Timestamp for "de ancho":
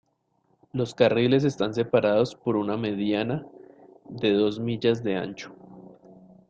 5.03-5.53